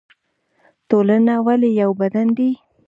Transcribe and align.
ټولنه 0.89 1.33
ولې 1.45 1.69
یو 1.81 1.89
بدن 2.01 2.27
دی؟ 2.37 2.51